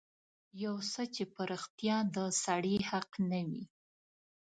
[0.63, 3.63] يو څه چې په رښتيا د سړي حق نه وي.